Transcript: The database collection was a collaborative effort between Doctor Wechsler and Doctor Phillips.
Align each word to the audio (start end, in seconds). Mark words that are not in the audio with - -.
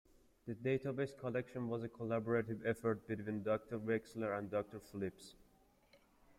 The 0.47 0.55
database 0.55 1.15
collection 1.15 1.69
was 1.69 1.83
a 1.83 1.87
collaborative 1.87 2.61
effort 2.65 3.05
between 3.07 3.43
Doctor 3.43 3.77
Wechsler 3.77 4.35
and 4.35 4.49
Doctor 4.49 4.79
Phillips. 4.79 5.35